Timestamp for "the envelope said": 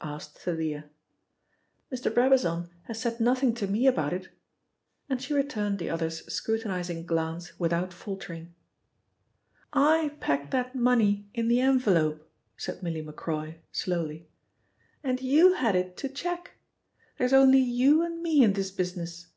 11.46-12.82